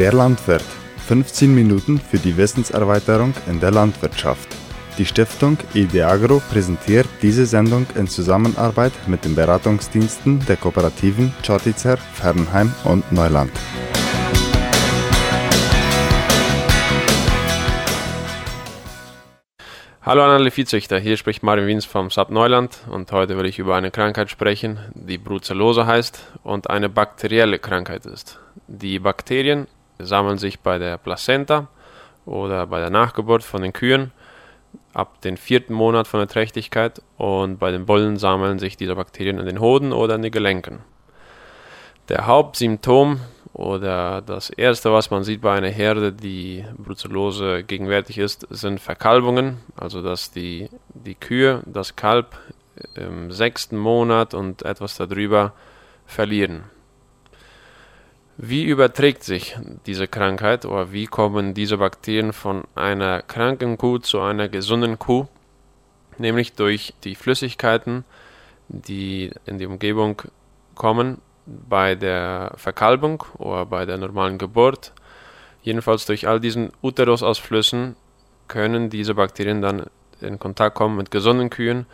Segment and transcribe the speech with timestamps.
[0.00, 0.64] Der Landwirt.
[1.08, 4.48] 15 Minuten für die Wissenserweiterung in der Landwirtschaft.
[4.96, 12.72] Die Stiftung Ideagro präsentiert diese Sendung in Zusammenarbeit mit den Beratungsdiensten der Kooperativen Chortitzer, Fernheim
[12.84, 13.52] und Neuland.
[20.00, 23.58] Hallo an alle Viehzüchter, hier spricht Marvin Wiens vom SAP Neuland und heute will ich
[23.58, 28.40] über eine Krankheit sprechen, die Brucellose heißt und eine bakterielle Krankheit ist.
[28.66, 29.66] Die Bakterien
[30.04, 31.68] sammeln sich bei der Plazenta
[32.26, 34.12] oder bei der Nachgeburt von den Kühen
[34.92, 39.38] ab dem vierten Monat von der Trächtigkeit und bei den Bullen sammeln sich diese Bakterien
[39.38, 40.80] in den Hoden oder in den Gelenken.
[42.08, 43.20] Der Hauptsymptom
[43.52, 49.58] oder das erste, was man sieht bei einer Herde, die Brucellose gegenwärtig ist, sind Verkalbungen,
[49.76, 52.36] also dass die, die Kühe das Kalb
[52.94, 55.52] im sechsten Monat und etwas darüber
[56.06, 56.64] verlieren.
[58.42, 64.18] Wie überträgt sich diese Krankheit oder wie kommen diese Bakterien von einer kranken Kuh zu
[64.18, 65.26] einer gesunden Kuh?
[66.16, 68.02] Nämlich durch die Flüssigkeiten,
[68.68, 70.22] die in die Umgebung
[70.74, 74.94] kommen bei der Verkalbung oder bei der normalen Geburt,
[75.62, 77.94] jedenfalls durch all diesen Uterusausflüssen,
[78.48, 79.84] können diese Bakterien dann
[80.22, 81.84] in Kontakt kommen mit gesunden Kühen,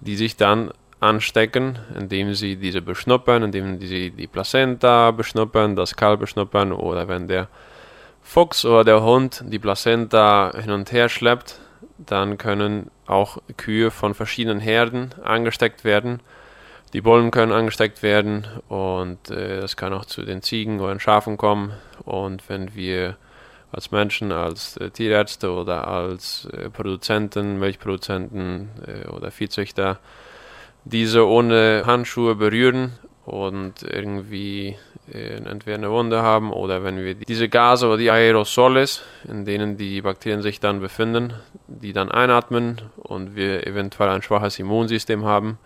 [0.00, 0.72] die sich dann
[1.02, 7.28] anstecken, indem sie diese beschnuppern, indem sie die Plazenta beschnuppern, das Kalb beschnuppern oder wenn
[7.28, 7.48] der
[8.22, 11.58] Fuchs oder der Hund die Plazenta hin und her schleppt,
[11.98, 16.20] dann können auch Kühe von verschiedenen Herden angesteckt werden
[16.92, 21.38] die Bullen können angesteckt werden und äh, kann auch zu den Ziegen oder den Schafen
[21.38, 21.72] kommen.
[22.04, 23.16] Und wenn wir
[23.70, 30.00] als Menschen, als äh, Tierärzte oder als äh, Produzenten, Milchproduzenten äh, oder Viehzüchter
[30.84, 32.92] diese ohne Handschuhe berühren
[33.24, 34.76] und irgendwie
[35.12, 39.76] äh, entweder eine Wunde haben oder wenn wir diese Gase oder die Aerosoles, in denen
[39.76, 41.34] die Bakterien sich dann befinden,
[41.66, 45.58] die dann einatmen und wir eventuell ein schwaches Immunsystem haben,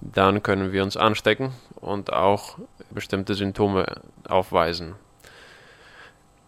[0.00, 2.58] dann können wir uns anstecken und auch
[2.90, 3.86] bestimmte Symptome
[4.28, 4.94] aufweisen.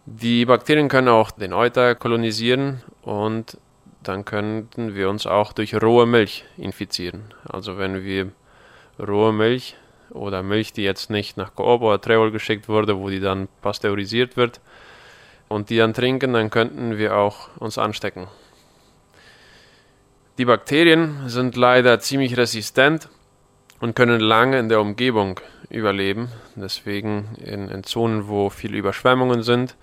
[0.07, 3.59] Die Bakterien können auch den Euter kolonisieren und
[4.09, 7.35] dann könnten wir uns auch durch rohe Milch infizieren.
[7.45, 8.33] Also wenn wir
[8.99, 9.77] rohe Milch
[10.11, 14.37] oder Milch, die jetzt nicht nach Coop oder Treol geschickt wurde, wo die dann pasteurisiert
[14.37, 14.61] wird
[15.49, 18.29] und die dann trinken, dann könnten wir auch uns anstecken.
[20.39, 23.09] Die Bakterien sind leider ziemlich resistent
[23.81, 26.29] und können lange in der Umgebung überleben.
[26.55, 29.77] Deswegen in, in, Zonen, wo viele Überschwemmungen sind,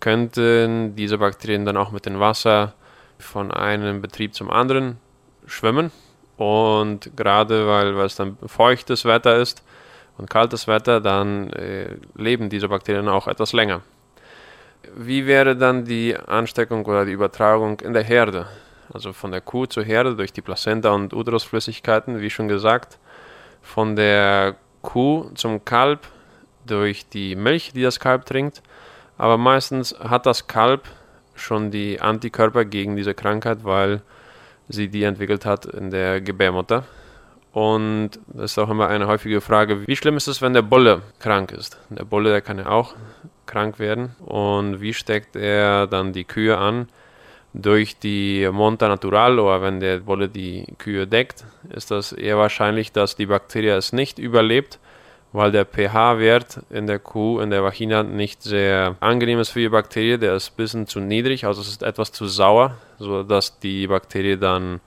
[0.00, 2.74] könnten diese Bakterien dann auch mit dem Wasser
[3.18, 4.98] von einem Betrieb zum anderen
[5.46, 5.90] schwimmen.
[6.36, 9.64] Und gerade weil, weil es dann feuchtes Wetter ist
[10.18, 13.82] und kaltes Wetter, dann äh, leben diese Bakterien auch etwas länger.
[14.94, 18.46] Wie wäre dann die Ansteckung oder die Übertragung in der Herde?
[18.92, 22.98] Also von der Kuh zur Herde durch die Plazenta und Uterusflüssigkeiten, wie schon gesagt
[23.60, 26.00] von der Kuh zum Kalb
[26.66, 28.62] durch die Milch, die das Kalb trinkt.
[29.18, 30.88] Aber meistens hat das Kalb
[31.38, 34.02] schon die Antikörper gegen diese Krankheit, weil
[34.68, 36.84] sie die entwickelt hat in der Gebärmutter.
[37.52, 41.02] Und das ist auch immer eine häufige Frage, wie schlimm ist es, wenn der Bulle
[41.18, 41.78] krank ist?
[41.88, 42.94] Der Bulle, der kann ja auch
[43.46, 44.14] krank werden.
[44.20, 46.88] Und wie steckt er dann die Kühe an?
[47.54, 52.92] durch die Monta Natural oder wenn der Wolle die Kühe deckt, ist das eher wahrscheinlich,
[52.92, 54.78] dass die Bakterie es nicht überlebt,
[55.38, 59.68] weil der pH-Wert in der Kuh, in der Vagina nicht sehr angenehm ist für die
[59.68, 60.18] Bakterie.
[60.18, 64.36] Der ist ein bisschen zu niedrig, also es ist etwas zu sauer, sodass die Bakterie
[64.36, 64.80] dann,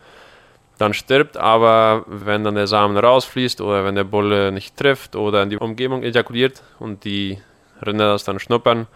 [0.77, 1.37] dann stirbt.
[1.37, 5.57] Aber wenn dann der Samen rausfließt oder wenn der Bulle nicht trifft oder in die
[5.57, 7.37] Umgebung ejakuliert und die
[7.81, 8.87] Rinder das dann schnuppern,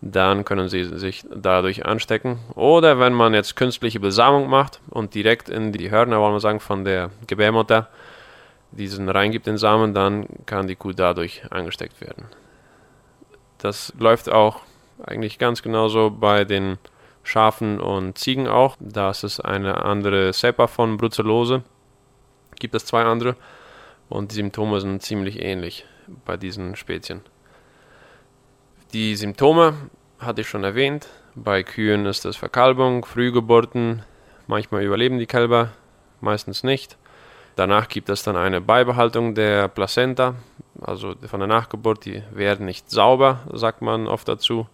[0.00, 2.40] dann können sie sich dadurch anstecken.
[2.56, 6.58] Oder wenn man jetzt künstliche Besamung macht und direkt in die Hörner, wollen wir sagen,
[6.58, 7.86] von der Gebärmutter
[8.72, 12.26] diesen reingibt den Samen, dann kann die Kuh dadurch angesteckt werden.
[13.58, 14.60] Das läuft auch
[15.02, 16.78] eigentlich ganz genauso bei den
[17.22, 18.76] Schafen und Ziegen auch.
[18.80, 21.62] Das ist eine andere Cepa von Brucellose.
[22.58, 23.36] Gibt es zwei andere
[24.08, 25.86] und die Symptome sind ziemlich ähnlich
[26.24, 27.22] bei diesen Spezien.
[28.92, 29.74] Die Symptome
[30.18, 31.08] hatte ich schon erwähnt.
[31.34, 34.02] Bei Kühen ist das Verkalbung, Frühgeburten.
[34.46, 35.70] Manchmal überleben die Kälber,
[36.20, 36.98] meistens nicht.
[37.60, 40.36] Danach gibt es dann eine Beibehaltung der Plazenta,
[40.80, 42.06] also von der Nachgeburt.
[42.06, 44.66] Die werden nicht sauber, sagt man oft dazu.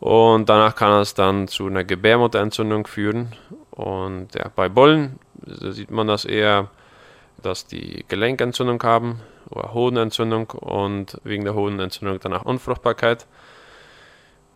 [0.00, 3.36] Und danach kann es dann zu einer Gebärmutterentzündung führen.
[3.70, 6.70] Und ja, bei Bullen sieht man das eher,
[7.44, 13.28] dass die Gelenkentzündung haben oder Hodenentzündung und wegen der Hodenentzündung danach Unfruchtbarkeit.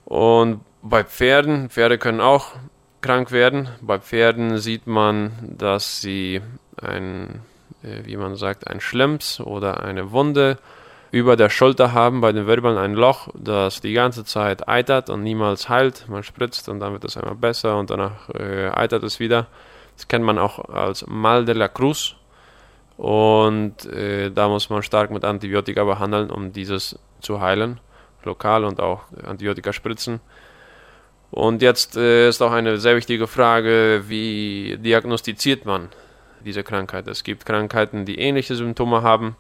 [0.07, 2.49] Und bei Pferden, Pferde können auch
[3.01, 3.69] krank werden.
[3.81, 6.41] Bei Pferden sieht man, dass sie
[6.81, 7.43] ein,
[7.83, 10.59] äh, wie man sagt, ein Schlimms oder eine Wunde
[11.11, 15.23] über der Schulter haben, bei den Wirbeln ein Loch, das die ganze Zeit eitert und
[15.23, 16.09] niemals heilt.
[16.09, 19.47] Man spritzt und dann wird es einmal besser und danach äh, eitert es wieder.
[19.97, 22.17] Das kennt man auch als Mal de la Cruz.
[22.97, 27.79] Und äh, da muss man stark mit Antibiotika behandeln, um dieses zu heilen.
[28.25, 30.21] Lokal und auch Antibiotika spritzen.
[31.31, 35.91] Und jetzt äh, ist auch eine sehr wichtige Frage, wie diagnostiziert man
[36.45, 37.09] diese Krankheit?
[37.09, 39.37] Es gibt Krankheiten, die ähnliche Symptome haben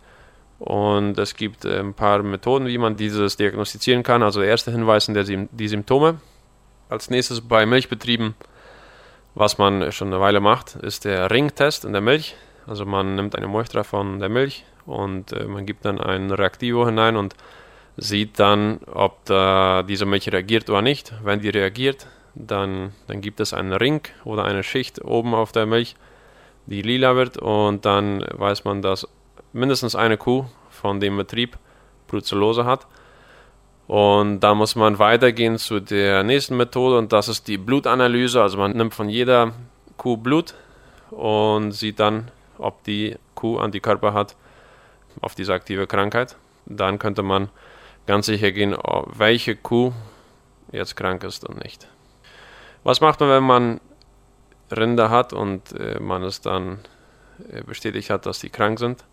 [0.58, 4.22] und es gibt äh, ein paar Methoden, wie man dieses diagnostizieren kann.
[4.22, 6.20] Also erste Hinweis sind die Symptome.
[6.88, 8.34] Als nächstes bei Milchbetrieben,
[9.34, 12.36] was man schon eine Weile macht, ist der Ringtest in der Milch.
[12.66, 16.86] Also man nimmt eine Muestra von der Milch und äh, man gibt dann ein Reaktivo
[16.86, 17.34] hinein und
[17.96, 21.12] sieht dann, ob da diese Milch reagiert oder nicht.
[21.22, 25.66] Wenn die reagiert, dann, dann gibt es einen Ring oder eine Schicht oben auf der
[25.66, 25.96] Milch,
[26.66, 29.06] die lila wird und dann weiß man, dass
[29.52, 31.58] mindestens eine Kuh von dem Betrieb
[32.08, 32.86] Brucellose hat.
[33.86, 38.40] Und da muss man weitergehen zu der nächsten Methode und das ist die Blutanalyse.
[38.40, 39.52] Also man nimmt von jeder
[39.98, 40.54] Kuh Blut
[41.10, 44.36] und sieht dann, ob die Kuh Antikörper hat
[45.20, 46.36] auf diese aktive Krankheit.
[46.66, 47.50] Dann könnte man
[48.06, 48.74] ganz sicher gehen,
[49.06, 49.92] welche Kuh
[50.72, 51.86] jetzt krank ist und nicht.
[52.84, 53.80] Was macht man, wenn man
[54.76, 56.80] Rinder hat und äh, man es dann
[57.50, 59.04] äh, bestätigt hat, dass die krank sind?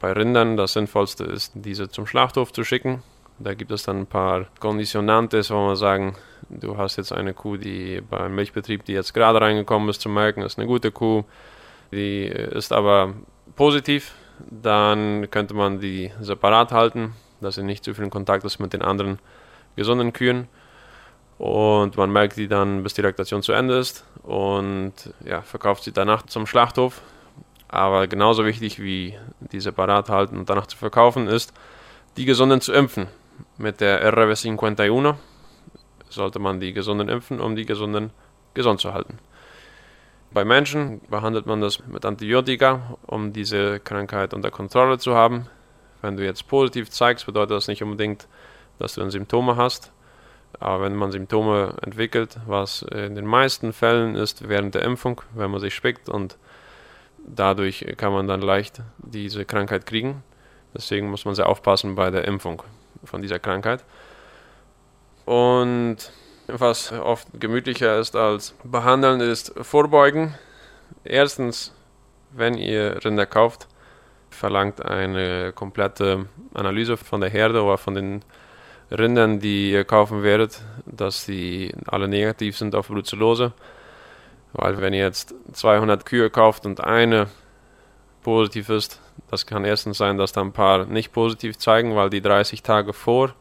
[0.00, 3.02] bei Rindern das Sinnvollste ist, diese zum Schlachthof zu schicken.
[3.38, 6.16] Da gibt es dann ein paar Conditionantes, wo man sagen,
[6.48, 10.42] du hast jetzt eine Kuh, die beim Milchbetrieb, die jetzt gerade reingekommen ist, zu merken,
[10.42, 11.24] ist eine gute Kuh,
[11.92, 13.14] die ist aber
[13.56, 18.58] positiv, dann könnte man die separat halten, dass sie nicht zu viel in Kontakt ist
[18.58, 19.18] mit den anderen
[19.76, 20.48] gesunden Kühen.
[21.40, 24.92] Und man merkt die dann, bis die Rektation zu Ende ist und
[25.24, 27.00] ja, verkauft sie danach zum Schlachthof
[27.72, 29.16] aber genauso wichtig wie
[29.52, 31.52] die separat halten und danach zu verkaufen ist,
[32.16, 33.06] die Gesunden zu impfen.
[33.58, 35.14] Mit der RW51
[36.08, 38.10] sollte man die Gesunden impfen, um die Gesunden
[38.54, 39.18] gesund zu halten.
[40.32, 45.46] Bei Menschen behandelt man das mit Antibiotika, um diese Krankheit unter Kontrolle zu haben.
[46.02, 48.26] Wenn du jetzt positiv zeigst, bedeutet das nicht unbedingt,
[48.80, 49.92] dass du Symptome hast.
[50.58, 55.50] Aber wenn man Symptome entwickelt, was in den meisten Fällen ist während der Impfung, wenn
[55.50, 56.36] man sich spickt und
[57.18, 60.22] dadurch kann man dann leicht diese Krankheit kriegen.
[60.74, 62.62] Deswegen muss man sehr aufpassen bei der Impfung
[63.04, 63.84] von dieser Krankheit.
[65.24, 65.98] Und
[66.46, 70.34] was oft gemütlicher ist als behandeln, ist vorbeugen.
[71.04, 71.72] Erstens,
[72.30, 73.68] wenn ihr Rinder kauft,
[74.30, 78.22] verlangt eine komplette Analyse von der Herde oder von den
[78.90, 83.52] Rindern, die ihr kaufen werdet, dass sie alle negativ sind auf Brucellose.
[84.52, 87.28] Weil wenn ihr jetzt 200 Kühe kauft und eine
[88.22, 89.00] positiv ist,
[89.30, 92.92] das kann erstens sein, dass da ein paar nicht positiv zeigen, weil die 30 Tage
[92.92, 93.34] vor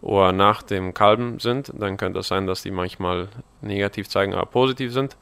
[0.00, 1.72] oder nach dem Kalben sind.
[1.74, 3.28] Dann könnte es sein, dass die manchmal
[3.62, 5.16] negativ zeigen, aber positiv sind.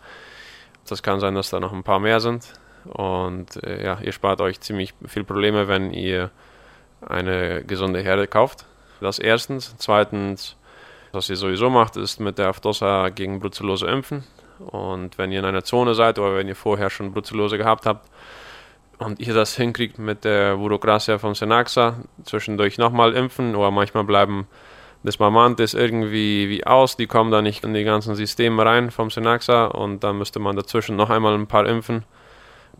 [0.86, 2.52] Das kann sein, dass da noch ein paar mehr sind.
[2.84, 6.30] Und äh, ja, ihr spart euch ziemlich viel Probleme, wenn ihr
[7.00, 8.66] eine gesunde Herde kauft.
[9.02, 9.74] Das erstens.
[9.78, 10.56] Zweitens,
[11.10, 14.22] was ihr sowieso macht, ist mit der Aftosa gegen Brucellose impfen.
[14.60, 18.08] Und wenn ihr in einer Zone seid oder wenn ihr vorher schon Brucellose gehabt habt
[18.98, 24.46] und ihr das hinkriegt mit der Burokrasia von Senaxa, zwischendurch nochmal impfen oder manchmal bleiben
[25.02, 29.64] Desmamantes irgendwie wie aus, die kommen da nicht in die ganzen Systeme rein vom Senaxa
[29.64, 32.04] und dann müsste man dazwischen noch einmal ein paar impfen,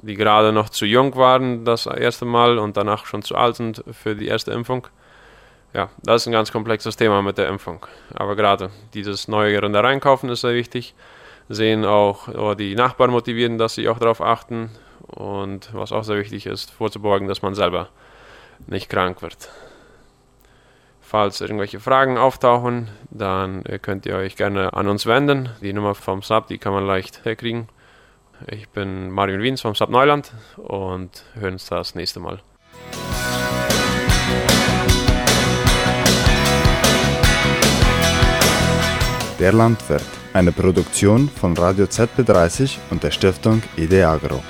[0.03, 3.83] die gerade noch zu jung waren das erste Mal und danach schon zu alt sind
[3.91, 4.87] für die erste Impfung.
[5.75, 7.87] Ja, das ist ein ganz komplexes Thema mit der Impfung.
[8.15, 10.95] Aber gerade dieses neue Rinder reinkaufen ist sehr wichtig
[11.49, 14.71] sehen auch oh, die Nachbarn motivieren, dass sie auch darauf achten
[15.07, 17.89] und was auch sehr wichtig ist, vorzubeugen, dass man selber
[18.67, 19.51] nicht krank wird.
[21.01, 25.51] Falls irgendwelche Fragen auftauchen, dann könnt ihr euch gerne an uns wenden.
[25.61, 27.69] Die Nummer vom Sub, die kann man leicht herkriegen.
[28.47, 32.41] Ich bin Marion Wiens vom Sub Neuland und hören uns das nächste Mal.
[39.43, 44.41] Der Landwirt eine Produktion von Radio ZB30 und der Stiftung IDEAGRO.